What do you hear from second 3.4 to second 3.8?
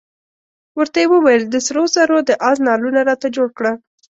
کړه.